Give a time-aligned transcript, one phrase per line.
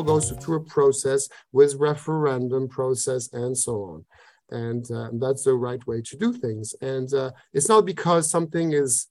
[0.00, 4.04] all goes through a process with referendum process and so on.
[4.50, 6.74] And uh, that's the right way to do things.
[6.80, 9.06] And uh, it's not because something is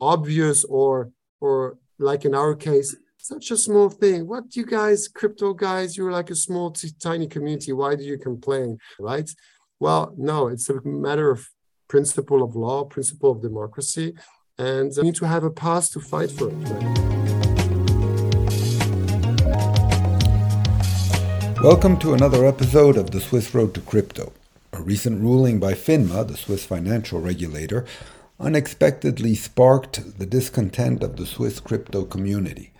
[0.00, 1.10] obvious or
[1.40, 4.26] or like in our case, such a small thing.
[4.26, 7.72] What you guys, crypto guys, you're like a small, tiny community.
[7.72, 9.30] Why do you complain, right?
[9.78, 11.46] Well, no, it's a matter of
[11.88, 14.14] principle of law, principle of democracy,
[14.58, 16.54] and you need to have a path to fight for it.
[16.54, 17.43] Right?
[21.64, 24.34] Welcome to another episode of the Swiss Road to Crypto.
[24.74, 27.86] A recent ruling by FINMA, the Swiss financial regulator,
[28.38, 32.74] unexpectedly sparked the discontent of the Swiss crypto community.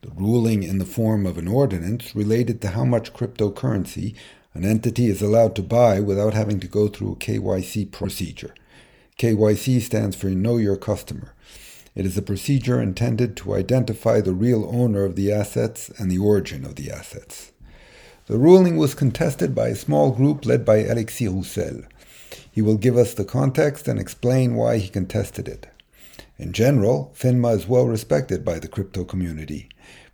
[0.00, 4.14] The ruling, in the form of an ordinance, related to how much cryptocurrency
[4.54, 8.54] an entity is allowed to buy without having to go through a KYC procedure.
[9.18, 11.34] KYC stands for Know Your Customer.
[11.94, 16.18] It is a procedure intended to identify the real owner of the assets and the
[16.18, 17.52] origin of the assets.
[18.26, 21.82] The ruling was contested by a small group led by Alexis Roussel.
[22.50, 25.66] He will give us the context and explain why he contested it.
[26.38, 29.68] In general, FINMA is well respected by the crypto community,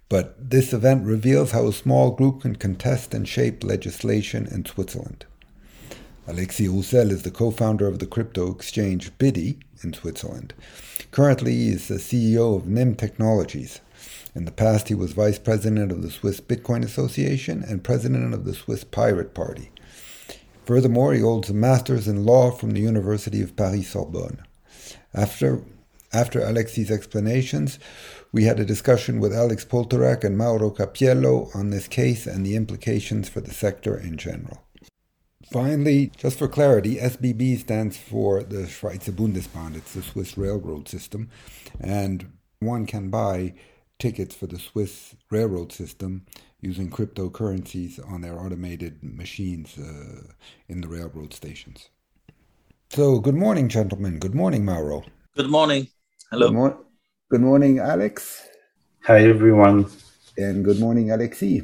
[0.08, 5.25] but this event reveals how a small group can contest and shape legislation in Switzerland.
[6.27, 10.53] Alexis Roussel is the co-founder of the crypto exchange Bity in Switzerland.
[11.12, 13.81] Currently, he is the CEO of Nym Technologies.
[14.34, 18.44] In the past, he was vice president of the Swiss Bitcoin Association and president of
[18.44, 19.70] the Swiss Pirate Party.
[20.64, 24.42] Furthermore, he holds a master's in law from the University of Paris Sorbonne.
[25.12, 25.64] After,
[26.12, 27.80] after Alexis' explanations,
[28.30, 32.54] we had a discussion with Alex Poltorak and Mauro Cappiello on this case and the
[32.54, 34.62] implications for the sector in general.
[35.50, 39.74] Finally, just for clarity, SBB stands for the Schweizer Bundesbahn.
[39.74, 41.28] It's the Swiss railroad system,
[41.80, 43.54] and one can buy
[44.00, 46.26] tickets for the Swiss railroad system
[46.60, 50.32] using cryptocurrencies on their automated machines uh,
[50.69, 51.91] in the railroad stations.
[52.91, 54.19] So, good morning, gentlemen.
[54.19, 55.04] Good morning, Mauro.
[55.36, 55.86] Good morning.
[56.30, 56.48] Hello.
[56.48, 56.84] Good, mor-
[57.30, 58.42] good morning, Alex.
[59.04, 59.86] Hi, everyone.
[60.36, 61.62] And good morning, Alexis.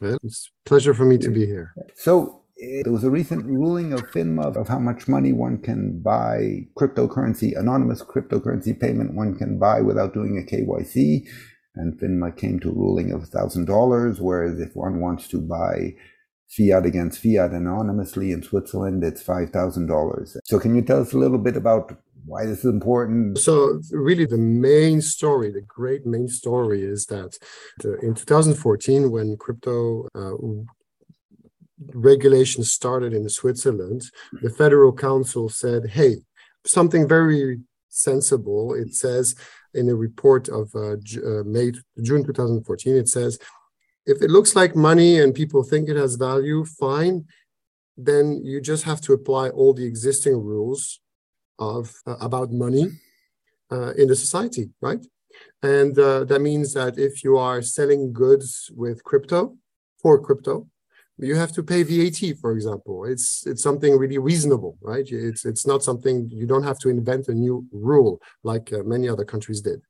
[0.00, 1.74] it's a pleasure for me to be here.
[1.94, 6.66] So, there was a recent ruling of FINMA of how much money one can buy
[6.78, 11.26] cryptocurrency, anonymous cryptocurrency payment one can buy without doing a KYC
[11.76, 15.94] and FINMA came to a ruling of $1,000, whereas if one wants to buy
[16.48, 20.36] fiat against fiat anonymously in Switzerland, it's $5,000.
[20.44, 23.38] So can you tell us a little bit about why this is important?
[23.38, 27.38] So really the main story, the great main story is that
[28.02, 30.34] in 2014, when crypto uh,
[31.94, 34.10] regulation started in Switzerland,
[34.42, 36.16] the Federal Council said, hey,
[36.66, 38.74] something very sensible.
[38.74, 39.34] It says
[39.74, 43.38] in a report of uh, uh, May, June 2014, it says,
[44.06, 47.26] if it looks like money and people think it has value, fine.
[47.96, 51.00] Then you just have to apply all the existing rules
[51.58, 52.86] of uh, about money
[53.70, 55.04] uh, in the society, right?
[55.62, 59.56] And uh, that means that if you are selling goods with crypto
[60.02, 60.66] for crypto,
[61.22, 63.04] you have to pay VAT, for example.
[63.04, 65.06] It's it's something really reasonable, right?
[65.06, 69.08] It's it's not something you don't have to invent a new rule like uh, many
[69.08, 69.80] other countries did,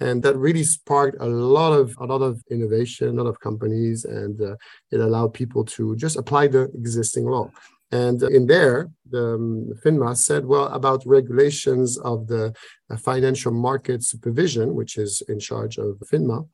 [0.00, 4.04] and that really sparked a lot of a lot of innovation, a lot of companies,
[4.04, 4.56] and uh,
[4.90, 7.50] it allowed people to just apply the existing law.
[7.92, 12.54] And in there, the um, FINMA said, well, about regulations of the
[12.88, 16.46] uh, financial market supervision, which is in charge of FINMA,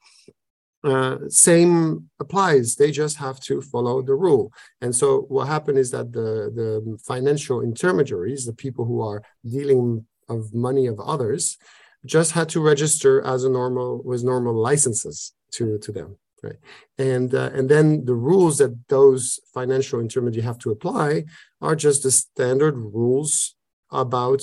[0.87, 2.77] uh, same applies.
[2.77, 4.53] They just have to follow the rule.
[4.81, 6.29] And so what happened is that the,
[6.61, 11.59] the financial intermediaries, the people who are dealing of money of others,
[12.05, 16.19] just had to register as a normal with normal licenses to, to them.
[16.43, 16.61] Right.
[16.99, 21.25] And uh, and then the rules that those financial intermediaries have to apply
[21.61, 23.57] are just the standard rules
[23.91, 24.43] about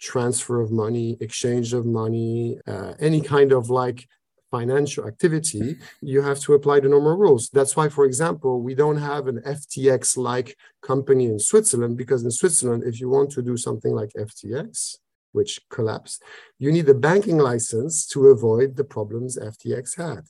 [0.00, 4.08] transfer of money, exchange of money, uh, any kind of like
[4.52, 7.48] financial activity, you have to apply the normal rules.
[7.48, 12.30] That's why, for example, we don't have an FTX like company in Switzerland, because in
[12.30, 14.98] Switzerland, if you want to do something like FTX,
[15.32, 16.22] which collapsed,
[16.58, 20.24] you need a banking license to avoid the problems FTX had.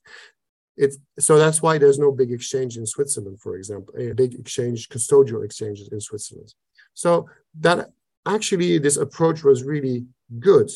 [0.77, 4.89] It, so that's why there's no big exchange in Switzerland, for example, a big exchange,
[4.89, 6.55] custodial exchanges in Switzerland.
[6.95, 7.29] So
[7.61, 7.91] that
[8.25, 10.07] actually this approach was really
[10.39, 10.71] good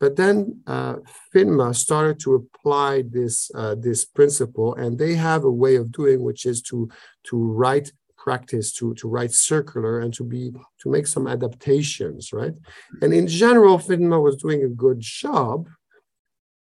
[0.00, 0.96] but then uh,
[1.32, 6.22] FINMA started to apply this uh, this principle, and they have a way of doing,
[6.22, 6.88] which is to
[7.28, 12.54] to write practice, to to write circular, and to be to make some adaptations, right?
[13.02, 15.68] And in general, FINMA was doing a good job,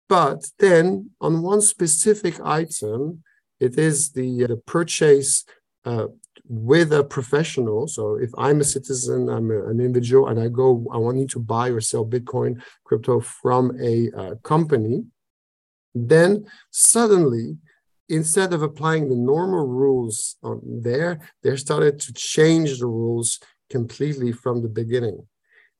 [0.09, 3.23] but then on one specific item,
[3.59, 5.45] It is the, the purchase
[5.85, 6.09] uh,
[6.49, 7.87] with a professional.
[7.87, 11.27] So if I'm a citizen, I'm a, an individual, and I go, I want you
[11.29, 15.05] to buy or sell Bitcoin crypto from a uh, company,
[15.95, 17.57] then suddenly,
[18.09, 23.41] instead of applying the normal rules on there, they started to change the rules
[23.71, 25.27] completely from the beginning.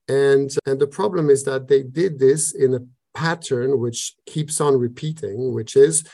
[0.09, 2.81] And, and the problem is that they did this in a
[3.15, 6.05] pattern which keeps on repeating, which is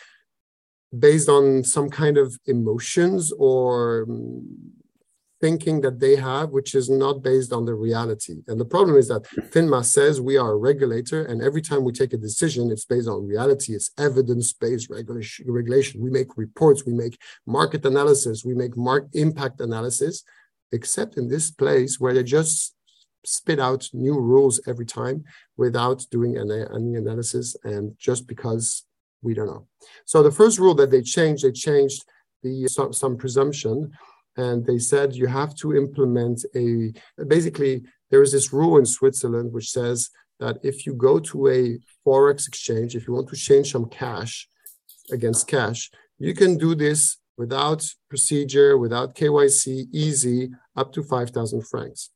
[0.99, 4.73] based on some kind of emotions or um,
[5.41, 8.37] thinking that they have, which is not based on the reality.
[8.47, 11.93] And the problem is that FINMA says we are a regulator, and every time we
[11.93, 13.75] take a decision, it's based on reality.
[13.75, 16.01] It's evidence-based regulation.
[16.01, 20.23] We make reports, we make market analysis, we make market impact analysis,
[20.71, 22.75] except in this place where they just
[23.25, 25.25] spit out new rules every time
[25.57, 28.85] without doing any analysis and just because
[29.23, 29.67] we don't know.
[30.05, 32.05] So the first rule that they changed, they changed
[32.43, 33.93] the some, some presumption,
[34.37, 36.93] and they said you have to implement a.
[37.27, 40.11] Basically, there is this rule in Switzerland which says
[40.41, 44.49] that if you go to a forex exchange, if you want to change some cash
[45.11, 52.11] against cash, you can do this without procedure, without KYC, easy, up to 5,000 francs.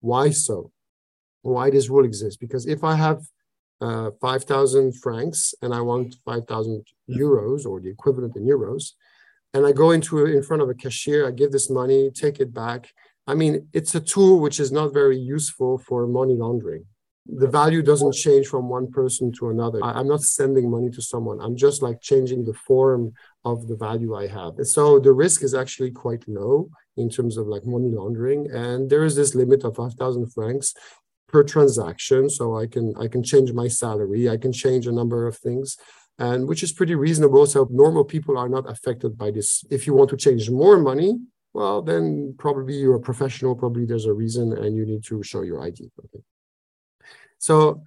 [0.00, 0.72] Why so?
[1.42, 2.36] Why this rule exists?
[2.36, 3.22] Because if I have
[3.82, 8.92] uh, 5,000 francs and I want 5,000 euros or the equivalent in euros,
[9.54, 12.54] and I go into in front of a cashier, I give this money, take it
[12.54, 12.92] back.
[13.26, 16.84] I mean, it's a tool which is not very useful for money laundering.
[17.26, 19.78] The value doesn't change from one person to another.
[19.84, 21.38] I, am not sending money to someone.
[21.40, 23.12] I'm just like changing the form
[23.44, 24.58] of the value I have.
[24.58, 28.50] And So the risk is actually quite low in terms of like money laundering.
[28.50, 30.74] And there is this limit of 5,000 francs
[31.32, 35.26] per transaction so i can i can change my salary i can change a number
[35.26, 35.76] of things
[36.18, 37.46] and which is pretty reasonable.
[37.46, 39.64] So normal people are not affected by this.
[39.70, 41.18] If you want to change more money
[41.54, 45.42] well then probably you're a professional probably there's a reason and you need to show
[45.42, 46.22] your id okay?
[47.38, 47.82] So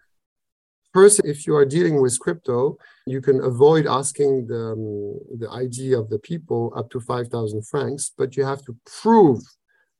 [0.93, 2.77] first if you are dealing with crypto
[3.07, 8.11] you can avoid asking the, um, the id of the people up to 5000 francs
[8.17, 9.41] but you have to prove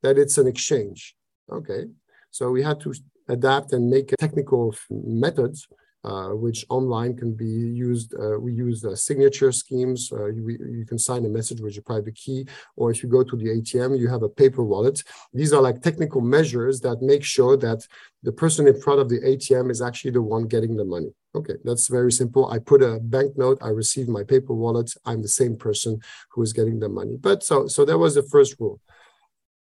[0.04, 1.16] that it's an exchange
[1.52, 1.86] okay?
[2.32, 2.94] So we had to
[3.28, 5.68] adapt and make technical methods
[6.06, 8.14] uh, which online can be used.
[8.14, 10.12] Uh, we use uh, signature schemes.
[10.12, 12.46] Uh, you, you, can sign a message with your private key,
[12.76, 15.02] or if you go to the ATM, you have a paper wallet.
[15.34, 17.88] These are like technical measures that make sure that
[18.22, 21.12] the person in front of the ATM is actually the one getting the money.
[21.34, 22.52] Okay, that's very simple.
[22.52, 24.94] I put a banknote, I receive my paper wallet.
[25.06, 26.00] I'm the same person
[26.30, 27.18] who is getting the money.
[27.20, 28.80] But so so that was the first rule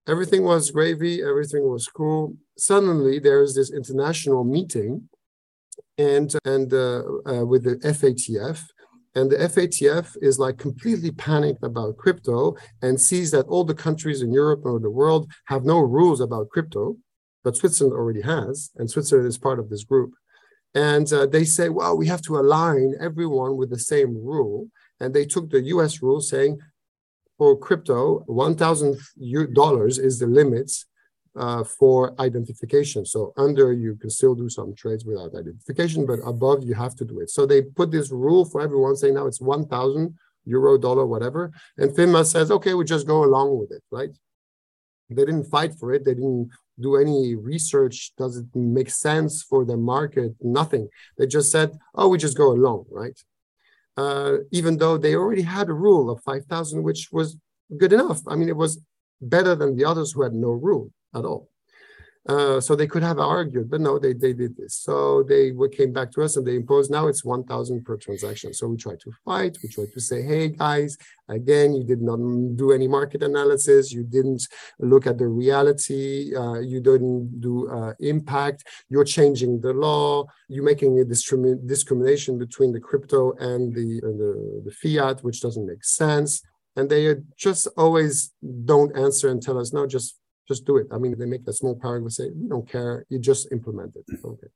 [0.08, 2.34] everything was gravy, everything was cool.
[2.56, 5.08] Suddenly, there's this international meeting,
[5.96, 8.64] and and uh, uh, with the FATF,
[9.14, 14.22] and the FATF is like completely panicked about crypto and sees that all the countries
[14.22, 16.96] in Europe or the world have no rules about crypto,
[17.44, 20.12] but Switzerland already has, and Switzerland is part of this group.
[20.74, 24.68] And uh, they say, well, we have to align everyone with the same rule.
[25.00, 26.58] And they took the US rule saying
[27.38, 30.86] for crypto, $1,000 is the limits
[31.36, 33.06] uh, for identification.
[33.06, 37.04] So under you can still do some trades without identification, but above you have to
[37.04, 37.30] do it.
[37.30, 40.14] So they put this rule for everyone saying now it's 1,000
[40.44, 41.52] euro, dollar, whatever.
[41.76, 44.10] And FINMA says, okay, we just go along with it, right?
[45.10, 46.04] They didn't fight for it.
[46.04, 48.12] They didn't do any research.
[48.18, 50.34] Does it make sense for the market?
[50.40, 50.88] Nothing.
[51.16, 53.18] They just said, oh, we just go along, right?
[53.98, 57.36] Uh, even though they already had a rule of 5,000, which was
[57.76, 58.20] good enough.
[58.28, 58.80] I mean, it was
[59.20, 61.48] better than the others who had no rule at all.
[62.28, 64.74] Uh, so they could have argued, but no, they, they did this.
[64.76, 68.52] So they came back to us and they imposed now it's 1,000 per transaction.
[68.52, 69.56] So we tried to fight.
[69.62, 70.98] We tried to say, hey, guys,
[71.30, 72.18] again, you did not
[72.56, 73.92] do any market analysis.
[73.92, 74.46] You didn't
[74.78, 76.36] look at the reality.
[76.36, 78.64] Uh, you didn't do uh, impact.
[78.90, 80.26] You're changing the law.
[80.50, 85.66] You're making a discrimin- discrimination between the crypto and the, the, the fiat, which doesn't
[85.66, 86.42] make sense.
[86.76, 88.34] And they just always
[88.66, 90.18] don't answer and tell us, no, just
[90.48, 90.86] just do it.
[90.90, 94.06] I mean, they make a small paragraph say, we don't care, you just implement it.
[94.10, 94.32] Mm.
[94.32, 94.48] Okay.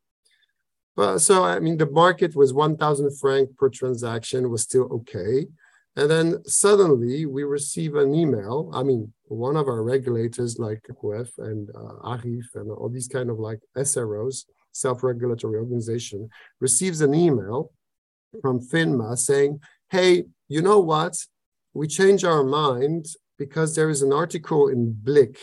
[0.96, 5.46] But so, I mean, the market was 1,000 franc per transaction was still okay.
[5.96, 8.70] And then suddenly we receive an email.
[8.74, 13.30] I mean, one of our regulators like VQF and uh, ARIF and all these kind
[13.30, 16.28] of like SROs, self-regulatory organization,
[16.60, 17.70] receives an email
[18.40, 21.14] from FINMA saying, hey, you know what?
[21.74, 23.06] We change our mind
[23.38, 25.38] because there is an article in Blick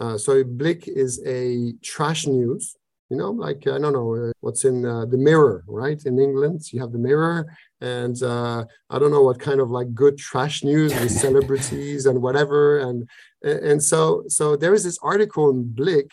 [0.00, 2.76] uh, so Blick is a trash news
[3.10, 6.00] you know, like I don't know uh, what's in uh, the Mirror, right?
[6.06, 9.92] In England, you have the Mirror, and uh, I don't know what kind of like
[9.92, 13.08] good trash news with celebrities and whatever, and
[13.42, 16.10] and so so there is this article in Blick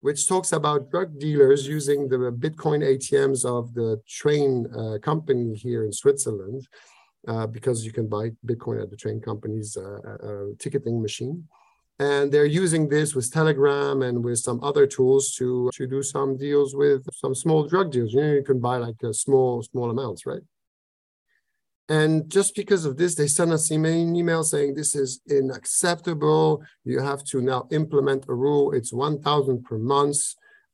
[0.00, 5.84] which talks about drug dealers using the Bitcoin ATMs of the train uh, company here
[5.84, 6.66] in Switzerland,
[7.28, 11.46] uh, because you can buy Bitcoin at the train company's uh, uh, ticketing machine.
[12.02, 16.36] And they're using this with Telegram and with some other tools to, to do some
[16.36, 18.12] deals with some small drug deals.
[18.12, 20.42] You know, you can buy like a small, small amounts, right?
[21.88, 26.64] And just because of this, they sent us an email saying this is unacceptable.
[26.84, 28.72] You have to now implement a rule.
[28.72, 30.18] It's 1,000 per month.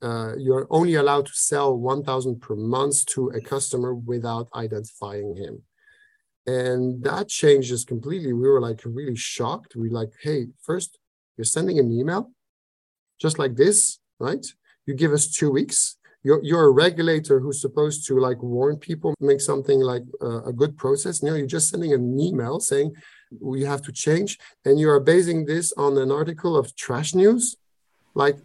[0.01, 5.61] Uh, you're only allowed to sell 1,000 per month to a customer without identifying him.
[6.47, 8.33] And that changes completely.
[8.33, 9.77] We were like really shocked.
[9.77, 10.99] We like, hey, first,
[11.39, 12.31] you're sending an email
[13.19, 14.45] just like this, right?
[14.85, 19.15] You give us two weeks you're, you're a regulator who's supposed to like warn people,
[19.21, 21.23] make something like a good process.
[21.23, 22.95] Know, you're just sending an email saying
[23.41, 27.57] we have to change, and you are basing this on an article of trash news.
[28.15, 28.39] Like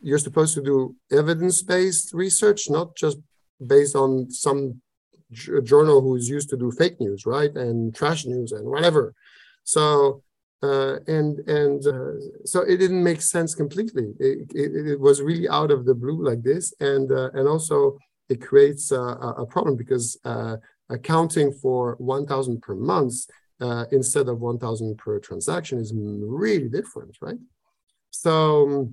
[0.00, 3.18] you're supposed to do evidence-based research, not just
[3.64, 4.80] based on some
[5.62, 9.14] journal who's used to do fake news, right, and trash news and whatever.
[9.62, 10.22] So
[10.62, 12.12] uh, and and uh,
[12.44, 14.12] so it didn't make sense completely.
[14.18, 17.96] It, it, it, was really out of the blue like this, and uh, and also
[18.28, 20.56] it creates a, a problem because uh,
[20.88, 23.14] accounting for 1,000 per month
[23.60, 27.38] uh, instead of 1,000 per transaction is really different, right?
[28.10, 28.92] So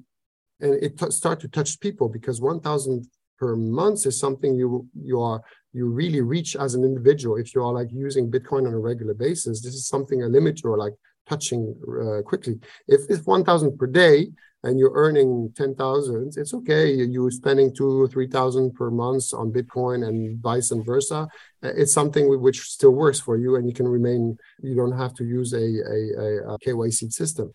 [0.59, 3.07] and it t- start to touch people because 1,000
[3.37, 5.41] per month is something you you are
[5.73, 9.13] you really reach as an individual if you are like using bitcoin on a regular
[9.13, 10.93] basis this is something a limit you're like
[11.27, 12.59] touching uh, quickly.
[12.87, 14.29] If it's 1,000 per day
[14.63, 16.91] and you're earning 10,000, it's okay.
[16.93, 21.27] You're spending two or 3,000 per month on Bitcoin and vice versa.
[21.63, 25.13] Uh, it's something which still works for you and you can remain, you don't have
[25.15, 27.53] to use a, a, a KYC system.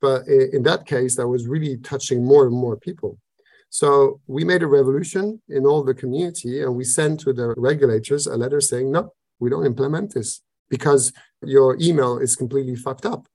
[0.00, 3.18] But in that case, that was really touching more and more people.
[3.70, 8.26] So we made a revolution in all the community and we sent to the regulators
[8.26, 13.26] a letter saying, no, we don't implement this because your email is completely fucked up.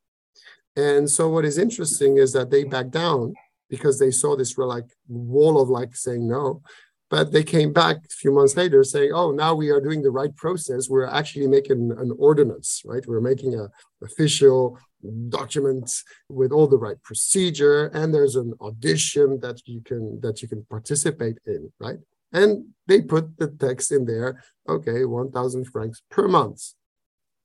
[0.76, 3.34] And so what is interesting is that they backed down
[3.70, 6.62] because they saw this like wall of like saying no.
[7.10, 10.12] But they came back a few months later saying, oh, now we are doing the
[10.12, 10.90] right process.
[10.90, 13.06] We're actually making an ordinance, right?
[13.06, 13.68] We're making a
[14.02, 14.80] official
[15.28, 15.92] document
[16.30, 17.88] with all the right procedure.
[17.88, 22.00] And there's an audition that you can that you can participate in, right?
[22.32, 26.62] And they put the text in there, okay, 1,000 francs per month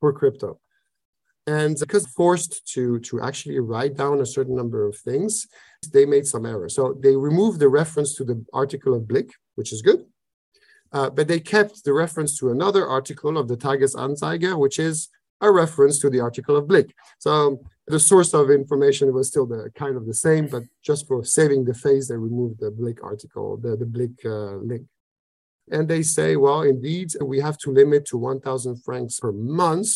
[0.01, 0.61] for crypto.
[1.47, 5.47] And because forced to, to actually write down a certain number of things,
[5.93, 6.75] they made some errors.
[6.75, 10.07] So they removed the reference to the article of Blick, which is good.
[10.93, 15.09] Uh, but they kept the reference to another article of the Tagesanzeiger, which is
[15.41, 16.95] a reference to the article of Blick.
[17.19, 21.25] So the source of information was still the kind of the same, but just for
[21.25, 24.87] saving the face, they removed the Blick article, the, the Blick uh, link.
[25.71, 29.89] And they say, well, indeed, we have to limit to 1,000 francs per month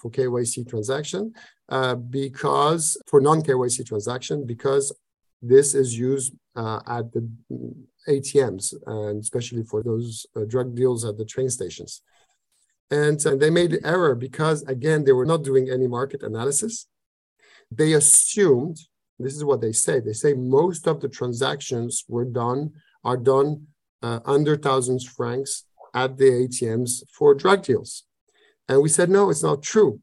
[0.00, 1.32] for KYC transaction
[1.70, 4.94] uh, because for non-KYC transaction, because
[5.40, 7.28] this is used uh, at the
[8.08, 12.02] ATMs and especially for those uh, drug deals at the train stations.
[12.90, 16.86] And, and they made the error because, again, they were not doing any market analysis.
[17.70, 18.78] They assumed,
[19.18, 23.68] this is what they say, they say most of the transactions were done, are done
[24.04, 28.04] uh, under thousands francs at the ATMs for drug deals.
[28.68, 30.00] And we said, no, it's not true.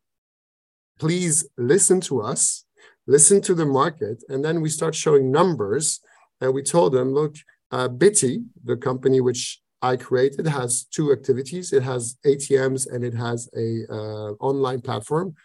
[0.98, 2.66] Please listen to us,
[3.06, 4.24] listen to the market.
[4.30, 6.00] And then we start showing numbers.
[6.40, 7.36] And we told them, look,
[7.72, 11.72] uh, Bity, the company which I created, has two activities.
[11.72, 15.36] It has ATMs and it has a uh, online platform.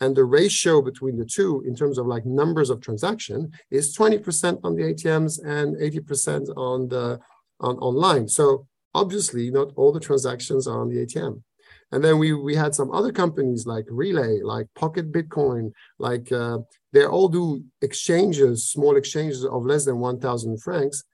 [0.00, 4.60] And the ratio between the two, in terms of like numbers of transaction, is 20%
[4.64, 7.18] on the ATMs and 80% on the
[7.60, 8.28] on online.
[8.28, 11.42] So obviously, not all the transactions are on the ATM.
[11.92, 16.58] And then we we had some other companies like Relai, like Pocket Bitcoin, like uh,
[16.92, 21.04] they all do exchanges, small exchanges of less than 1,000 francs,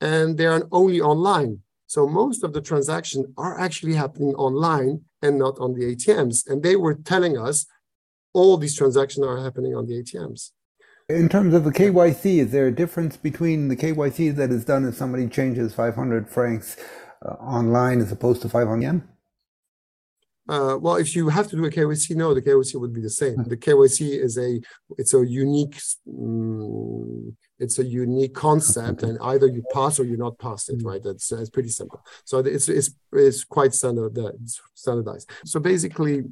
[0.00, 1.60] and they are only online.
[1.86, 6.48] So most of the transactions are actually happening online and not on the ATMs.
[6.48, 7.66] And they were telling us
[8.32, 10.50] all these transactions are happening on the ATMs.
[11.08, 14.84] In terms of the KYC, is there a difference between the KYC that is done
[14.84, 16.76] if somebody changes 500 francs
[17.24, 19.08] uh, online as opposed to 500 yen?
[20.48, 23.10] Uh, well, if you have to do a KYC, no, the KYC would be the
[23.10, 23.36] same.
[23.44, 24.60] The KYC is a
[24.98, 30.38] it's a unique um, it's a unique concept, and either you pass or you not
[30.40, 31.02] pass it, right?
[31.02, 32.04] That's it's pretty simple.
[32.24, 35.30] So it's it's it's quite standard it's standardized.
[35.44, 36.24] So basically,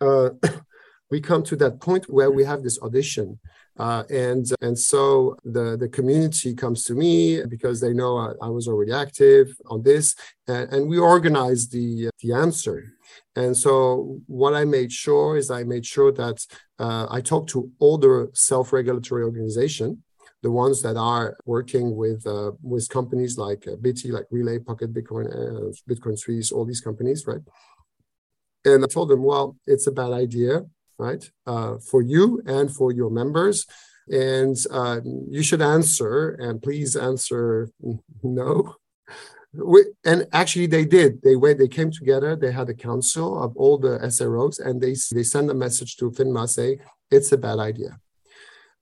[0.00, 0.30] uh,
[1.10, 3.40] we come to that point where we have this audition
[3.78, 8.48] uh, and and so the the community comes to me because they know I, I
[8.48, 10.14] was already active on this,
[10.46, 12.92] and, and we organized the the answer.
[13.34, 16.46] And so what I made sure is I made sure that
[16.78, 20.02] uh, I talked to all the self-regulatory organization,
[20.42, 24.92] the ones that are working with uh, with companies like uh, Bity, like Relai, Pocket
[24.92, 27.40] Bitcoin, uh, Bitcoin Suisse, all these companies, right?
[28.66, 30.66] And I told them, well, it's a bad idea
[30.98, 31.30] right?
[31.46, 33.66] Uh, for you and for your members.
[34.08, 37.70] And uh, you should answer, and please answer
[38.22, 38.76] no.
[39.54, 41.22] We, and actually, they did.
[41.22, 41.58] They went.
[41.58, 42.34] They came together.
[42.34, 46.10] They had a council of all the SROs, and they they sent a message to
[46.10, 46.78] FINMA say
[47.10, 48.00] it's a bad idea.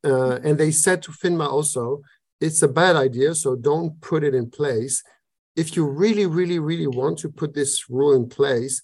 [0.04, 2.02] Uh, and they said to FINMA also,
[2.40, 5.02] it's a bad idea, so don't put it in place.
[5.56, 8.80] If you really, really, really want to put this rule in place,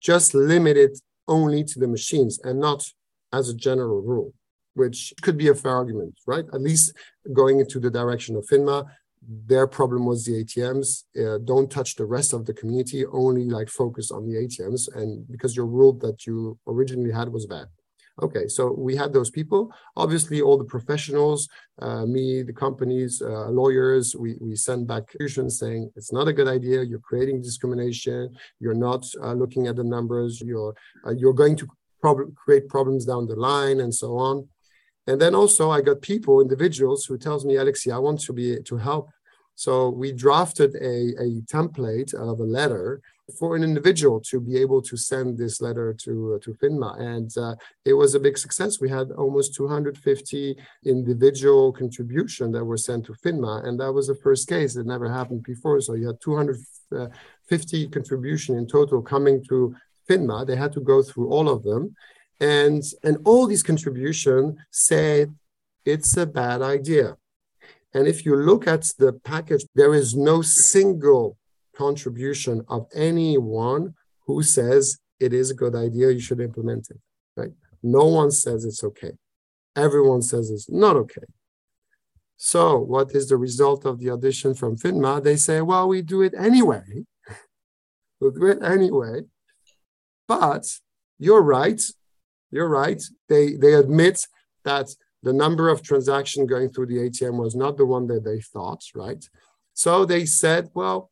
[0.00, 2.84] just limit it only to the machines and not
[3.32, 4.34] as a general rule,
[4.74, 6.44] which could be a fair argument, right?
[6.52, 6.92] At least
[7.32, 8.84] going into the direction of FINMA,
[9.22, 11.04] their problem was the ATMs.
[11.16, 14.94] Uh, don't touch the rest of the community, only like focus on the ATMs.
[14.94, 17.66] And because your rule that you originally had was bad.
[18.22, 19.72] Okay, so we had those people.
[19.96, 21.48] Obviously, all the professionals,
[21.80, 26.32] uh, me, the companies, uh, lawyers, we, we send back contributions saying it's not a
[26.32, 26.82] good idea.
[26.82, 28.36] You're creating discrimination.
[28.58, 30.40] You're not uh, looking at the numbers.
[30.40, 30.74] You're
[31.06, 31.68] uh, you're going to
[32.02, 34.48] prob- create problems down the line and so on.
[35.06, 38.60] And then also, I got people, individuals, who tells me, Alexi, I want to be
[38.62, 39.08] to help.
[39.54, 43.00] So we drafted a, a template of a letter
[43.38, 47.30] for an individual to be able to send this letter to uh, to FINMA, and
[47.36, 48.80] uh, it was a big success.
[48.80, 54.14] We had almost 250 individual contribution that were sent to FINMA, and that was the
[54.14, 54.74] first case.
[54.74, 55.80] that never happened before.
[55.80, 59.74] So you had 250 contribution in total coming to
[60.08, 60.46] FINMA.
[60.46, 61.94] They had to go through all of them,
[62.40, 65.34] and and all these contribution said
[65.84, 67.16] it's a bad idea.
[67.92, 71.36] And if you look at the package, there is no single
[71.84, 73.82] contribution of anyone
[74.26, 74.82] who says
[75.18, 77.00] it is a good idea, you should implement it,
[77.38, 77.54] right?
[77.82, 79.12] No one says it's okay.
[79.86, 81.28] Everyone says it's not okay.
[82.36, 82.62] So,
[82.94, 85.22] what is the result of the audition from FINMA?
[85.22, 86.86] They say, well, we do it anyway.
[88.18, 89.16] we'll do it anyway.
[90.26, 90.64] But
[91.18, 91.82] you're right.
[92.50, 93.00] You're right.
[93.28, 94.16] They they admit
[94.64, 94.88] that
[95.26, 98.82] the number of transactions going through the ATM was not the one that they thought,
[98.94, 99.22] right?
[99.74, 101.10] So they said, well,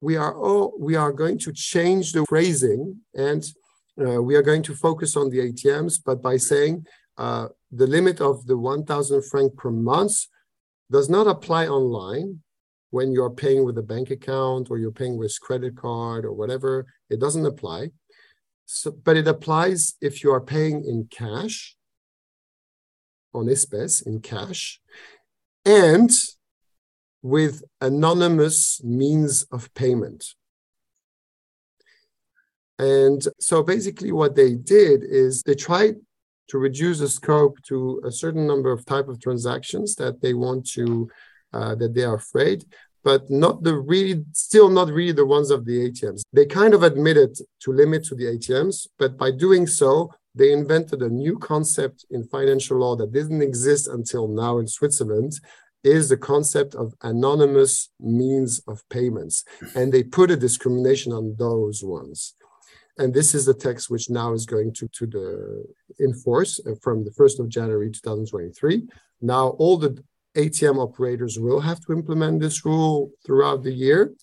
[0.00, 3.44] we are all we are going to change the phrasing and
[4.00, 8.20] uh, we are going to focus on the ATMs, but by saying uh, the limit
[8.20, 10.14] of the 1,000 franc per month
[10.90, 12.40] does not apply online
[12.90, 16.86] when you're paying with a bank account or you're paying with credit card or whatever.
[17.10, 17.90] It doesn't apply.
[18.66, 21.76] So, but it applies if you are paying in cash,
[23.34, 24.80] on espèce, in cash,
[25.64, 26.10] and
[27.22, 30.34] with anonymous means of payment.
[32.78, 35.96] And so basically what they did is they tried
[36.48, 40.66] to reduce the scope to a certain number of type of transactions that they want
[40.70, 41.10] to,
[41.52, 42.64] uh, that they are afraid,
[43.04, 46.22] but not the really, still not really the ones of the ATMs.
[46.32, 51.02] They kind of admitted to limit to the ATMs, but by doing so, they invented
[51.02, 55.32] a new concept in financial law that didn't exist until now in Switzerland,
[55.90, 59.44] is the concept of anonymous means of payments.
[59.74, 62.34] And they put a discrimination on those ones.
[62.98, 65.64] And this is the text which now is going to, to the
[66.00, 68.88] enforce uh, from the 1st of January 2023.
[69.20, 70.02] Now all the
[70.36, 74.14] ATM operators will have to implement this rule throughout the year.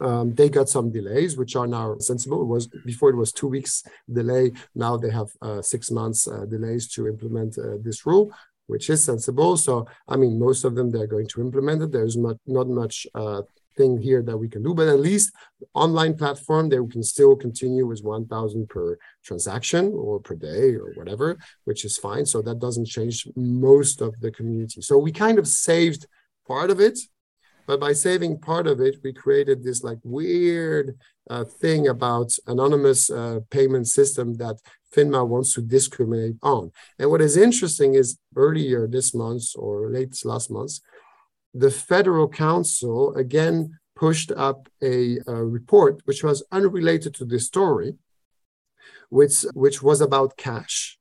[0.00, 2.40] Um, they got some delays, which are now sensible.
[2.42, 4.52] It was before it was two weeks delay.
[4.74, 8.32] Now they have uh, six months uh, delays to implement uh, this rule
[8.70, 9.56] which is sensible.
[9.56, 11.92] So, I mean, most of them they're going to implement it.
[11.92, 13.42] There's not not much uh,
[13.76, 15.32] thing here that we can do, but at least
[15.74, 21.38] online platform they can still continue with 1,000 per transaction or per day or whatever,
[21.64, 22.26] which is fine.
[22.26, 24.80] So that doesn't change most of the community.
[24.82, 26.06] So we kind of saved
[26.46, 26.98] part of it,
[27.66, 30.96] but by saving part of it, we created this like weird
[31.44, 34.56] thing about anonymous uh, payment system that
[34.94, 36.72] FINMA wants to discriminate on.
[36.98, 40.80] And what is interesting is earlier this month or late last month,
[41.54, 47.94] the Federal Council again pushed up a, a report which was unrelated to this story,
[49.08, 50.98] which which was about cash,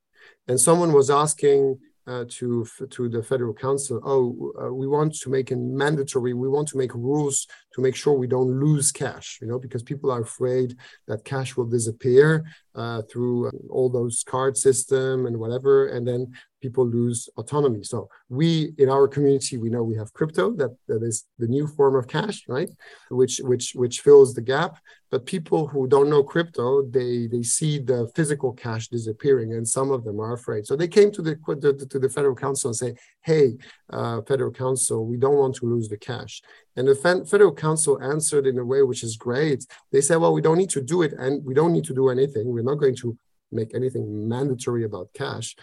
[0.47, 5.29] and someone was asking uh, to to the federal council oh uh, we want to
[5.29, 9.39] make it mandatory we want to make rules to make sure we don't lose cash
[9.41, 10.75] you know because people are afraid
[11.08, 16.32] that cash will disappear uh, through uh, all those card system and whatever and then
[16.62, 17.84] people lose autonomy.
[17.84, 21.67] So we in our community we know we have crypto that that is the new
[21.67, 22.69] form of cash, right?
[23.10, 24.77] Which which which fills the gap.
[25.12, 29.89] But people who don't know crypto, they they see the physical cash disappearing, and some
[29.91, 30.67] of them are afraid.
[30.67, 33.58] So they came to the to, to the federal council and say, "Hey,
[33.89, 36.41] uh, federal council, we don't want to lose the cash."
[36.75, 39.59] And the federal council answered in a way which is great.
[39.91, 42.09] They said, "Well, we don't need to do it, and we don't need to do
[42.09, 42.45] anything.
[42.47, 43.17] We're not going to."
[43.51, 45.55] make anything mandatory about cash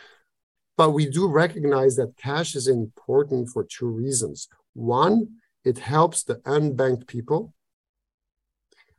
[0.76, 4.48] but we do recognize that cash is important for two reasons.
[4.74, 7.54] One, it helps the unbanked people.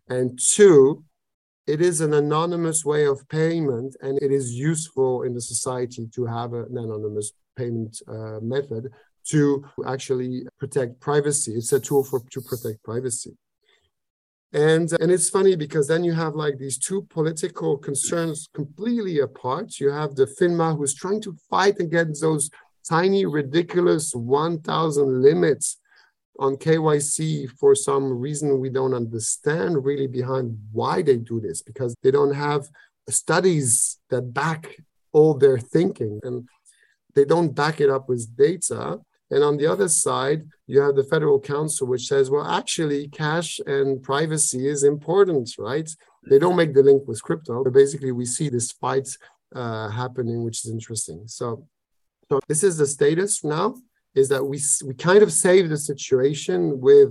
[0.10, 1.04] And two,
[1.68, 6.26] it is an anonymous way of payment and it is useful in the society to
[6.26, 8.90] have an anonymous payment uh, method
[9.30, 11.54] to actually protect privacy.
[11.54, 13.38] It's a tool for to protect privacy.
[14.54, 19.80] And and it's funny because then you have like these two political concerns completely apart.
[19.80, 22.50] You have the finma who's trying to fight against those
[22.88, 25.78] tiny ridiculous 1000 limits
[26.40, 31.96] on kyc for some reason we don't understand really behind why they do this because
[32.04, 32.70] they don't have
[33.10, 34.78] studies that back
[35.12, 36.20] all their thinking.
[36.24, 36.48] And
[37.16, 41.04] they don't back it up with data and on the other side, you have the
[41.04, 45.90] federal council, which says, well, actually, cash and privacy is important, right?
[46.30, 47.64] They don't make the link with crypto.
[47.64, 49.10] But basically, we see this fight
[49.54, 51.24] uh, happening, which is interesting.
[51.28, 51.68] So,
[52.30, 53.76] so this is the status now
[54.16, 57.10] is that we, we kind of saved the situation with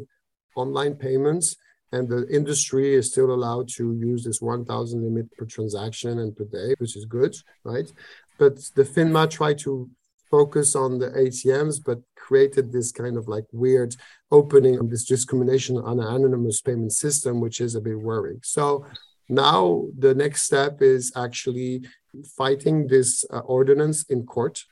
[0.56, 1.56] online payments
[1.92, 6.44] and the industry is still allowed to use this 1000 limit per transaction and per
[6.44, 7.92] day which is good right
[8.38, 9.88] but the finma tried to
[10.30, 13.94] focus on the ATMs, but created this kind of like weird
[14.30, 18.40] opening of this discrimination on an anonymous payment system, which is a bit worrying.
[18.42, 18.86] So
[19.28, 21.86] now the next step is actually
[22.36, 24.64] fighting this uh, ordinance in court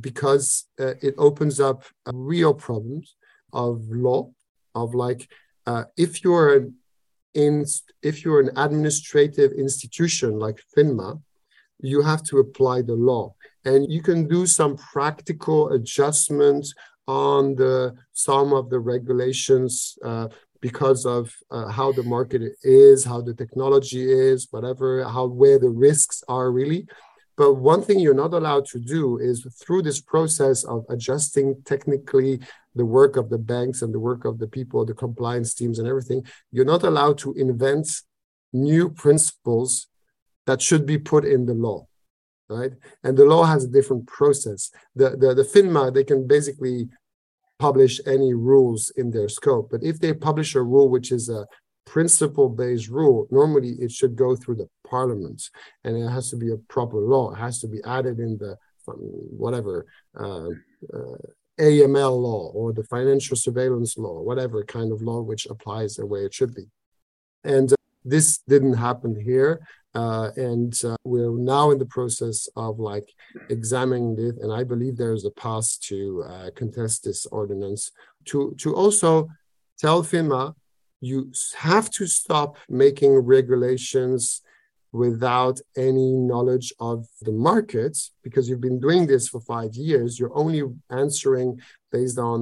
[0.00, 3.14] because uh, it opens up real problems
[3.52, 4.30] of law
[4.74, 5.28] of like
[5.66, 6.74] uh, if you're an
[7.34, 7.64] in
[8.02, 11.20] if you're an administrative institution like FINMA,
[11.80, 13.34] you have to apply the law
[13.68, 16.74] and you can do some practical adjustments
[17.06, 20.28] on the some of the regulations uh,
[20.60, 25.74] because of uh, how the market is, how the technology is, whatever, how where the
[25.88, 26.86] risks are really.
[27.36, 32.40] But one thing you're not allowed to do is through this process of adjusting technically
[32.74, 35.86] the work of the banks and the work of the people, the compliance teams and
[35.86, 37.86] everything, you're not allowed to invent
[38.52, 39.86] new principles
[40.46, 41.87] that should be put in the law
[42.48, 42.72] right?
[43.04, 44.70] And the law has a different process.
[44.94, 46.88] The, the, the FINMA, they can basically
[47.58, 49.68] publish any rules in their scope.
[49.70, 51.46] But if they publish a rule which is a
[51.86, 55.42] principle-based rule, normally it should go through the parliament
[55.84, 57.32] and it has to be a proper law.
[57.32, 58.56] It has to be added in the
[58.86, 59.86] whatever
[60.18, 60.48] uh,
[60.94, 61.16] uh,
[61.60, 66.20] AML law or the financial surveillance law, whatever kind of law which applies the way
[66.20, 66.64] it should be.
[67.44, 69.60] And uh, this didn't happen here.
[69.94, 73.08] Uh, and uh, we're now in the process of like
[73.48, 77.90] examining it and i believe there is a path to uh, contest this ordinance.
[78.26, 79.28] To to also
[79.78, 80.54] tell finma
[81.00, 84.42] you have to stop making regulations
[84.92, 90.18] without any knowledge of the markets because you've been doing this for five years.
[90.18, 92.40] You're only answering based on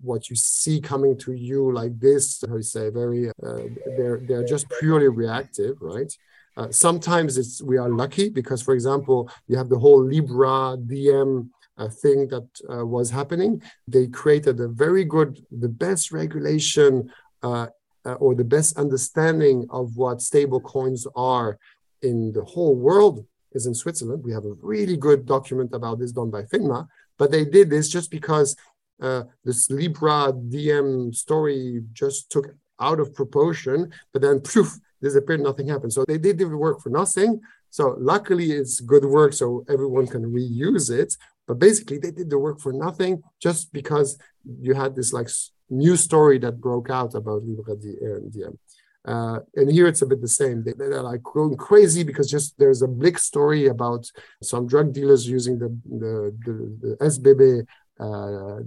[0.00, 3.62] what you see coming to you like this how you say very uh,
[3.96, 6.12] they're they're just purely reactive right?
[6.56, 11.50] Uh, sometimes it's we are lucky because for example you have the whole Libra Diem
[11.78, 13.62] uh, thing that uh, was happening.
[13.86, 17.10] They created a very good the best regulation
[17.42, 17.66] uh,
[18.06, 21.58] uh, or the best understanding of what stable coins are
[22.02, 24.22] in the whole world is in Switzerland.
[24.22, 26.86] We have a really good document about this done by FINMA,
[27.18, 28.56] but they did this just because
[29.00, 35.68] uh, this Libra Diem story just took out of proportion, but then poof, disappeared, nothing
[35.68, 35.92] happened.
[35.92, 37.40] So they did the work for nothing.
[37.70, 41.14] So luckily it's good work, so everyone can reuse it.
[41.46, 44.18] But basically, they did the work for nothing just because
[44.60, 45.28] you had this like
[45.70, 48.58] new story that broke out about Libra Diem.
[49.06, 50.64] Uh, and here it's a bit the same.
[50.64, 54.10] They, are like going crazy because just there's a big story about
[54.42, 55.68] some drug dealers using the
[56.02, 57.66] the, the, the SBB
[58.00, 58.62] uh,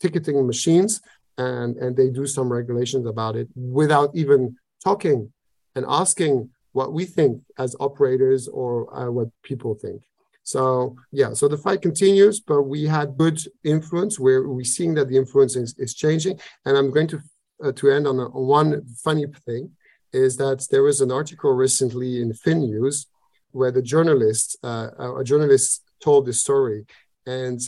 [0.00, 1.00] ticketing machines,
[1.38, 5.32] and and they do some regulations about it without even talking
[5.76, 10.02] and asking what we think as operators or uh, what people think.
[10.42, 14.18] So yeah, so the fight continues, but we had good influence.
[14.18, 17.20] Where we're seeing that the influence is, is changing, and I'm going to
[17.62, 19.70] uh, to end on, a, on one funny thing,
[20.14, 23.06] is that there was an article recently in finews
[23.50, 26.84] where the journalist, uh, a journalist, told the story,
[27.26, 27.60] and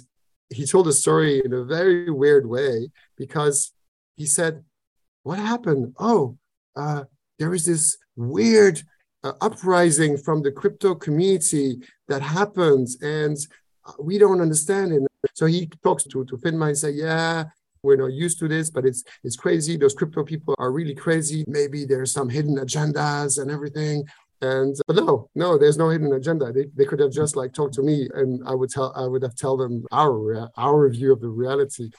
[0.50, 3.72] he told the story in a very weird way because
[4.16, 4.64] he said,
[5.22, 5.94] "What happened?
[5.98, 6.38] Oh,
[6.76, 7.04] uh,
[7.38, 8.82] there is this weird."
[9.24, 13.36] Uh, uprising from the crypto community that happens and
[13.98, 15.02] we don't understand it.
[15.34, 17.44] So he talks to, to Finma and say, yeah,
[17.86, 19.76] we're not used to this, but it's it's crazy.
[19.76, 21.44] Those crypto people are really crazy.
[21.46, 24.04] Maybe there's some hidden agendas and everything.
[24.42, 26.52] And but no, no, there's no hidden agenda.
[26.52, 29.22] They, they could have just like talked to me, and I would tell I would
[29.22, 31.90] have tell them our our view of the reality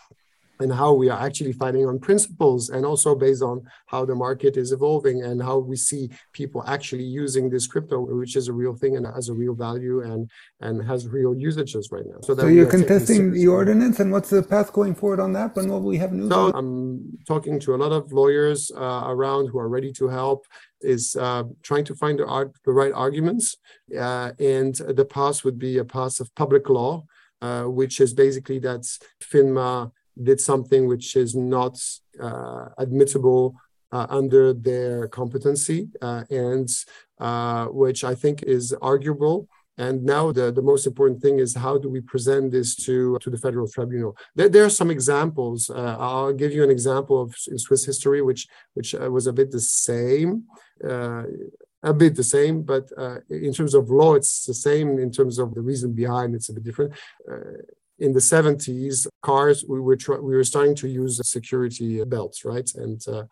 [0.59, 4.57] and how we are actually fighting on principles and also based on how the market
[4.57, 8.75] is evolving and how we see people actually using this crypto which is a real
[8.75, 10.29] thing and has a real value and
[10.61, 12.19] and has real usages right now.
[12.21, 15.55] So, so you're contesting the ordinance and what's the path going forward on that?
[15.55, 16.29] When will we have news.
[16.29, 20.45] So i'm talking to a lot of lawyers uh, around who are ready to help
[20.81, 23.55] is uh, trying to find the, the right arguments
[23.97, 27.03] uh, and the path would be a path of public law
[27.41, 28.81] uh, which is basically that
[29.21, 29.91] FINMA
[30.23, 31.79] did something which is not
[32.21, 33.55] uh, admissible
[33.91, 36.69] uh, under their competency uh, and
[37.19, 39.47] uh, which I think is arguable.
[39.79, 43.29] And now the, the most important thing is how do we present this to, to
[43.29, 44.17] the federal tribunal?
[44.35, 45.69] There, there are some examples.
[45.69, 49.33] Uh, I'll give you an example of in Swiss history, which which uh, was a
[49.33, 50.45] bit the same
[51.83, 54.97] a bit the same, but uh, in terms of law, it's the same.
[54.97, 56.93] In terms of the reason behind, it's a bit different.
[57.31, 57.61] Uh,
[57.99, 62.69] in the 70s, cars we were tr- we were starting to use security belts, right?
[62.75, 63.23] And uh,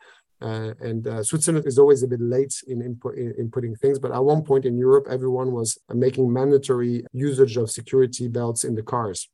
[0.41, 3.99] uh, and uh, Switzerland is always a bit late in, input, in, in putting things,
[3.99, 8.75] but at one point in Europe, everyone was making mandatory usage of security belts in
[8.75, 9.29] the cars.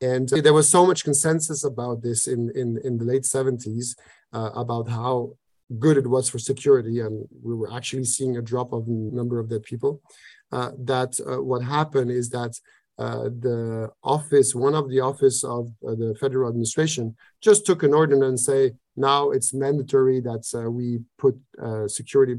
[0.00, 3.96] And there was so much consensus about this in, in, in the late 70s
[4.32, 5.32] uh, about how
[5.78, 7.00] good it was for security.
[7.00, 10.00] And we were actually seeing a drop of number of dead people.
[10.50, 12.56] Uh, that uh, what happened is that uh,
[12.98, 18.44] the office, one of the office of uh, the federal administration, just took an ordinance
[18.44, 22.36] say now it's mandatory that uh, we put uh, security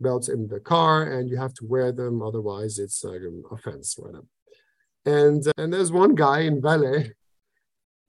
[0.00, 3.96] belts in the car and you have to wear them, otherwise it's an offense.
[3.98, 4.26] Whatever.
[5.06, 7.12] And and there's one guy in Valais,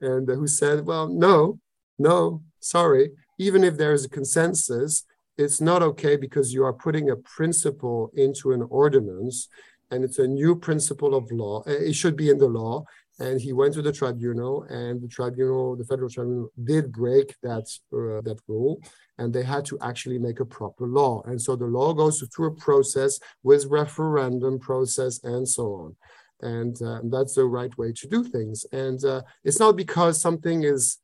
[0.02, 1.60] and who said, well, no,
[1.97, 3.12] no, sorry.
[3.39, 5.06] Even if there is a consensus,
[5.38, 9.47] it's not okay because you are putting a principle into an ordinance
[9.91, 11.63] and it's a new principle of law.
[11.67, 12.84] Uh, it should be in the law.
[13.19, 17.65] And he went to the tribunal, and the tribunal, the federal tribunal, did break that
[17.91, 18.80] uh, that rule,
[19.17, 21.23] and they had to actually make a proper law.
[21.26, 25.95] And so the law goes through a process with referendum process and so on.
[26.41, 28.67] And uh, that's the right way to do things.
[28.71, 31.00] And uh, it's not because something is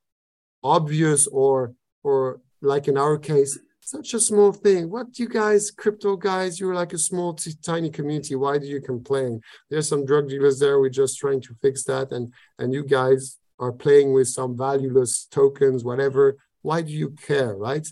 [0.63, 4.89] obvious or or like in our case such a small thing.
[4.89, 8.35] What you guys, crypto guys, you're like a small, t- tiny community.
[8.35, 9.41] Why do you complain?
[9.69, 10.79] There's some drug dealers there.
[10.79, 15.25] We're just trying to fix that, and and you guys are playing with some valueless
[15.29, 16.37] tokens, whatever.
[16.61, 17.87] Why do you care, right?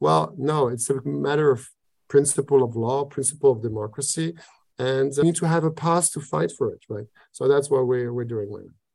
[0.00, 1.68] Well, no, it's a matter of
[2.08, 4.34] principle of law, principle of democracy,
[4.78, 7.06] and you need to have a path to fight for it, right?
[7.32, 8.85] So that's what we're we're doing right now.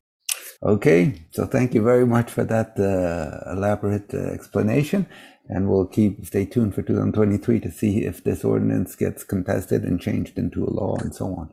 [0.63, 5.07] Okay, so thank you very much for that uh, elaborate uh, explanation
[5.49, 9.99] and we'll keep stay tuned for 2023 to see if this ordinance gets contested and
[9.99, 11.51] changed into a law and so on.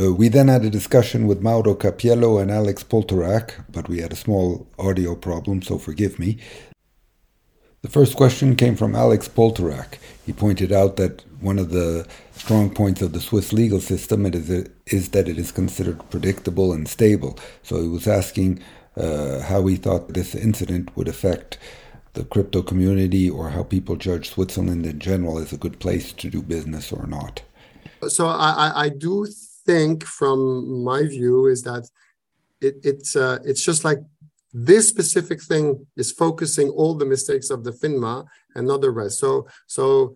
[0.00, 4.12] Uh, we then had a discussion with Mauro Cappiello and Alex Poltorak, but we had
[4.12, 6.38] a small audio problem, so forgive me.
[7.82, 9.98] The first question came from Alex Poltorak.
[10.24, 14.68] He pointed out that one of the strong points of the Swiss legal system is,
[14.86, 17.36] is that it is considered predictable and stable.
[17.64, 18.60] So he was asking
[18.96, 21.58] uh, how he thought this incident would affect
[22.12, 26.30] the crypto community or how people judge Switzerland in general as a good place to
[26.30, 27.42] do business or not?
[28.06, 29.26] So I, I do
[29.66, 31.88] think, from my view, is that
[32.60, 33.98] it, it's uh, it's just like
[34.52, 39.18] this specific thing is focusing all the mistakes of the FINMA and not the rest.
[39.18, 40.14] So so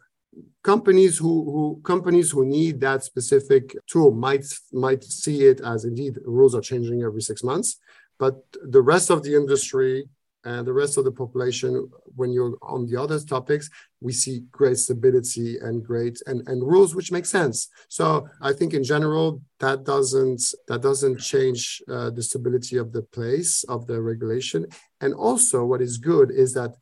[0.63, 6.19] companies who, who companies who need that specific tool might might see it as indeed
[6.25, 7.81] rules are changing every six months,
[8.19, 10.09] but the rest of the industry
[10.45, 13.69] and the rest of the population, when you're on the other topics,
[14.07, 17.69] we see great stability and great and, and rules which make sense.
[17.89, 18.07] So
[18.41, 23.53] I think in general that doesn't that doesn't change uh, the stability of the place
[23.75, 24.61] of the regulation.
[25.03, 26.73] And also, what is good is that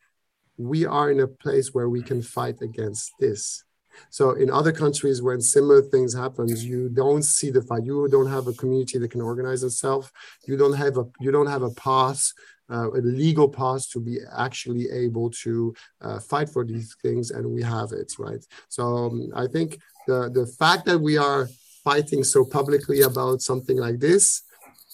[0.73, 3.65] we are in a place where we can fight against this.
[4.11, 7.85] So in other countries, when similar things happens, you don't see the fight.
[7.85, 10.11] You don't have a community that can organize itself.
[10.47, 12.33] You don't have a you don't have a pass,
[12.71, 17.47] uh, a legal pass to be actually able to uh, fight for these things, and
[17.47, 18.45] we have it, right?
[18.69, 21.49] So um, I think the the fact that we are
[21.83, 24.43] fighting so publicly about something like this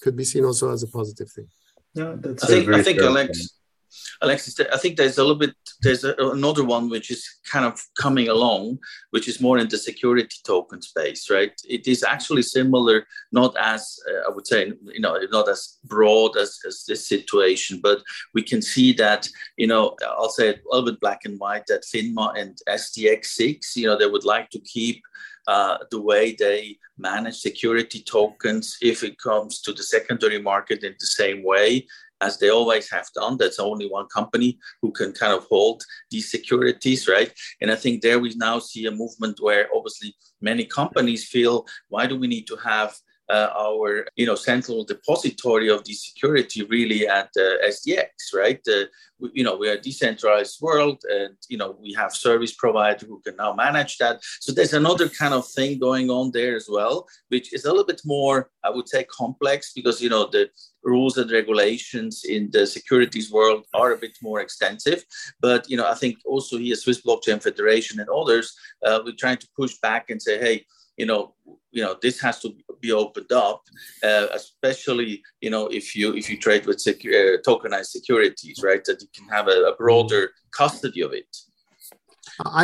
[0.03, 1.49] could be seen also as a positive thing.
[1.95, 3.60] Yeah, that's I think I think Alex.
[4.23, 7.83] Alexis, I think there's a little bit, there's a, another one which is kind of
[7.99, 8.79] coming along,
[9.11, 11.53] which is more in the security token space, right?
[11.69, 16.37] It is actually similar, not as, uh, I would say, you know, not as broad
[16.37, 18.03] as, as this situation, but
[18.35, 21.67] we can see that, you know, I'll say it a little bit black and white
[21.69, 25.03] that FINMA and SDX6, you know, they would like to keep
[25.47, 30.95] uh, the way they manage security tokens if it comes to the secondary market in
[31.01, 31.87] the same way
[32.21, 33.37] as they always have done.
[33.37, 37.33] That's only one company who can kind of hold these securities, right?
[37.61, 42.07] And I think there we now see a movement where obviously many companies feel, why
[42.07, 42.95] do we need to have
[43.31, 48.61] uh, our you know central depository of the security really at uh, SDX, right?
[48.69, 48.87] Uh,
[49.21, 53.07] we, you know we are a decentralized world, and you know we have service provider
[53.07, 54.19] who can now manage that.
[54.41, 57.87] So there's another kind of thing going on there as well, which is a little
[57.87, 60.51] bit more, I would say, complex because you know the
[60.83, 65.05] rules and regulations in the securities world are a bit more extensive.
[65.41, 69.39] But you know I think also here Swiss Blockchain Federation and others, uh, we're trying
[69.39, 70.67] to push back and say, hey
[71.01, 71.23] you know
[71.77, 72.49] you know this has to
[72.85, 73.61] be opened up
[74.09, 75.11] uh, especially
[75.45, 79.09] you know if you if you trade with secu- uh, tokenized securities right that you
[79.17, 80.23] can have a, a broader
[80.61, 81.33] custody of it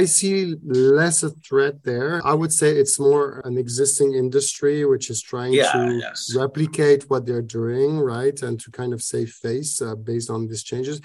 [0.00, 2.14] I see less a threat there.
[2.24, 6.34] I would say it's more an existing industry which is trying yeah, to yes.
[6.34, 8.38] replicate what they're doing, right?
[8.46, 11.00] And to kind of save face uh, based on these changes.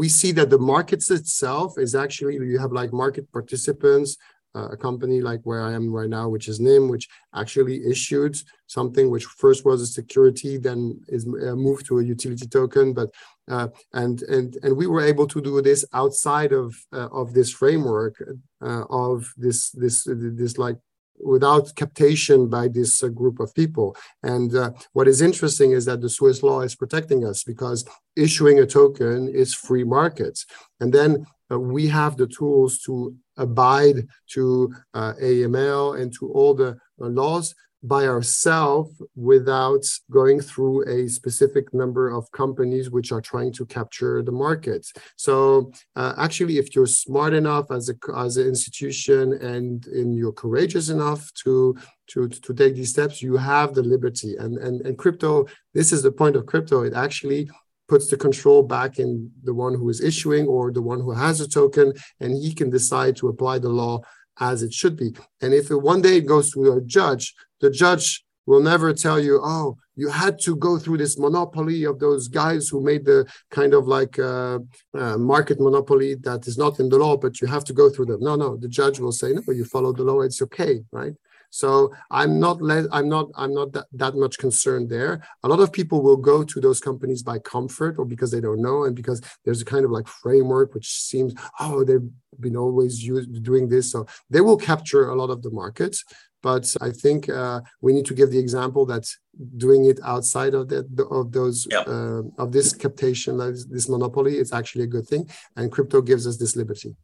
[0.00, 4.16] We see that the markets itself is actually, you have like market participants
[4.54, 8.36] uh, a company like where I am right now, which is Nym, which actually issued
[8.66, 12.92] something which first was a security, then is uh, moved to a utility token.
[12.92, 13.10] But
[13.50, 17.50] uh, and and and we were able to do this outside of uh, of this
[17.50, 18.22] framework
[18.60, 20.78] uh, of this this this like
[21.18, 23.96] without captation by this uh, group of people.
[24.22, 24.52] And
[24.92, 27.84] what is interesting is that the Swiss law is protecting us because
[28.16, 30.46] issuing a token is free markets.
[30.80, 36.70] And then we have the tools to abide to uh, AML and to all the
[37.00, 43.52] uh, laws by ourselves without going through a specific number of companies which are trying
[43.52, 44.92] to capture the markets.
[45.16, 50.32] So uh, actually, if you're smart enough as a as an institution and, and you're
[50.32, 51.76] courageous enough to
[52.08, 54.36] to to take these steps, you have the liberty.
[54.36, 56.82] And and and crypto, this is the point of crypto.
[56.82, 57.50] It actually
[57.92, 59.10] puts the control back in
[59.48, 62.70] the one who is issuing or the one who has a token, and he can
[62.78, 63.94] decide to apply the law
[64.50, 65.10] as it should be.
[65.42, 67.24] And if one day it goes to a judge,
[67.60, 68.06] the judge
[68.46, 72.62] will never tell you, oh, you had to go through this monopoly of those guys
[72.70, 73.20] who made the
[73.58, 74.58] kind of like uh,
[75.02, 78.06] uh, market monopoly that is not in the law, but you have to go through
[78.06, 78.20] them.
[78.28, 81.14] No, no, the judge will say, no, you follow the law, it's okay, right?
[81.52, 85.22] So I'm not le- I'm not I'm not that, that much concerned there.
[85.42, 88.62] A lot of people will go to those companies by comfort or because they don't
[88.62, 92.08] know and because there's a kind of like framework which seems oh they've
[92.40, 96.04] been always used doing this so they will capture a lot of the markets
[96.42, 99.06] but I think uh, we need to give the example that
[99.58, 101.86] doing it outside of that of those yep.
[101.86, 106.38] uh, of this captation, this monopoly, is actually a good thing, and crypto gives us
[106.38, 106.96] this liberty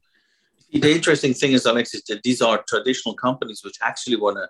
[0.72, 4.48] the interesting thing is, Alexis, that these are traditional companies which actually want to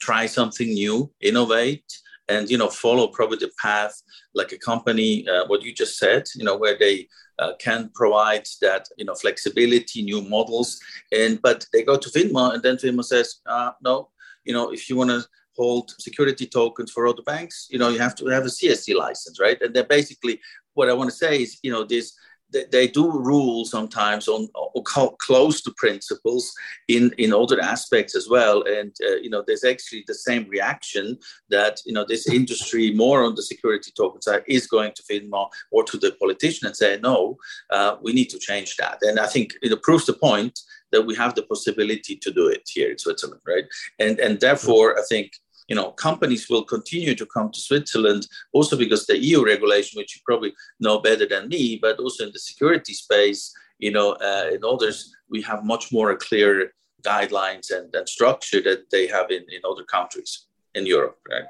[0.00, 1.90] try something new, innovate,
[2.28, 3.94] and you know follow probably the path
[4.34, 8.46] like a company, uh, what you just said, you know, where they uh, can provide
[8.60, 10.78] that you know flexibility, new models,
[11.12, 14.10] and but they go to FINMA, and then FINMA says, uh, no,
[14.44, 15.24] you know, if you want to
[15.56, 19.38] hold security tokens for other banks, you know, you have to have a CSD license,
[19.40, 19.60] right?
[19.62, 20.40] And then basically,
[20.74, 22.14] what I want to say is, you know, this
[22.54, 24.82] they, they do rule sometimes on or
[25.18, 26.52] close to principles
[26.88, 28.62] in in other aspects as well.
[28.62, 31.18] And uh, you know there's actually the same reaction
[31.50, 35.48] that you know this industry more on the security token side is going to FINMA
[35.72, 37.36] or to the politician and say no
[37.70, 38.98] uh, we need to change that.
[39.02, 40.60] And i think it proves the point
[40.92, 43.66] that we have the possibility to do it here in switzerland right?
[43.98, 45.28] And and therefore i think
[45.68, 50.14] you know, companies will continue to come to Switzerland also because the EU regulation, which
[50.14, 54.50] you probably know better than me, but also in the security space, you know, uh,
[54.52, 59.44] in others, we have much more clear guidelines and, and structure that they have in,
[59.48, 61.48] in other countries in Europe, right?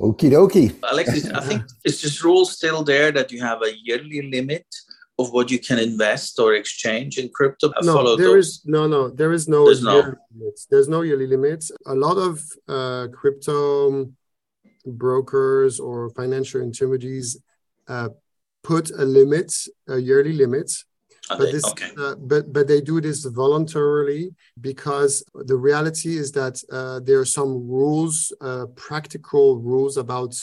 [0.00, 0.74] Okie dokie.
[0.90, 4.66] Alexis, I think it's this rule still there that you have a yearly limit
[5.22, 7.72] of what you can invest or exchange in crypto?
[7.76, 8.46] I no, there those.
[8.46, 10.14] is no, no, there is no There's no.
[10.34, 10.66] limits.
[10.70, 11.70] There's no yearly limits.
[11.86, 14.10] A lot of uh, crypto
[14.84, 17.38] brokers or financial intermediaries
[17.88, 18.08] uh,
[18.62, 19.52] put a limit,
[19.88, 20.70] a yearly limit.
[21.28, 21.90] but this, okay.
[21.96, 27.30] uh, but but they do this voluntarily because the reality is that uh, there are
[27.38, 30.34] some rules, uh, practical rules about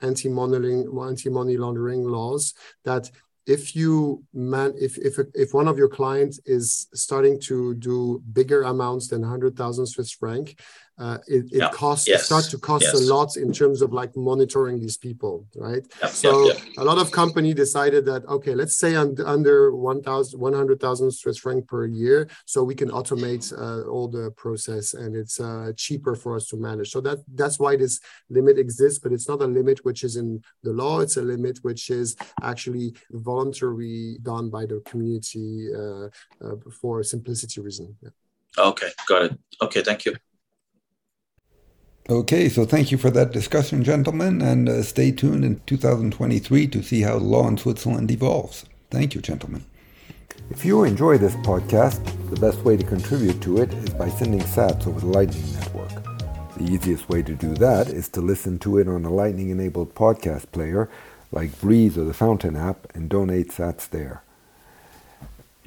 [0.00, 3.10] anti-money anti-money laundering laws that
[3.48, 8.62] if you man if if if one of your clients is starting to do bigger
[8.62, 10.60] amounts than 100,000 Swiss franc
[10.98, 11.70] uh, it, it yeah.
[11.70, 12.22] costs yes.
[12.22, 12.94] it starts to cost yes.
[12.94, 16.10] a lot in terms of like monitoring these people right yep.
[16.10, 16.58] so yep.
[16.78, 21.66] a lot of company decided that okay let's say under, under 1000 100000 swiss franc
[21.68, 26.34] per year so we can automate uh, all the process and it's uh, cheaper for
[26.34, 29.84] us to manage so that that's why this limit exists but it's not a limit
[29.84, 34.80] which is in the law it's a limit which is actually voluntary done by the
[34.84, 36.06] community uh,
[36.44, 38.10] uh, for simplicity reason yeah.
[38.58, 40.16] okay got it okay thank you
[42.10, 46.82] Okay, so thank you for that discussion, gentlemen, and uh, stay tuned in 2023 to
[46.82, 48.64] see how law in Switzerland evolves.
[48.90, 49.66] Thank you, gentlemen.
[50.48, 54.40] If you enjoy this podcast, the best way to contribute to it is by sending
[54.40, 56.02] sats over the Lightning Network.
[56.56, 59.94] The easiest way to do that is to listen to it on a Lightning enabled
[59.94, 60.88] podcast player
[61.30, 64.22] like Breez or the Fountain app and donate sats there.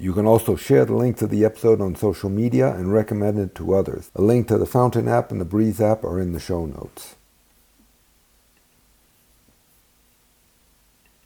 [0.02, 3.54] You can also share the link to the episode on social media and recommend it
[3.54, 4.10] to others.
[4.16, 7.18] A link to the Fountain app and the Breez app are in the show notes.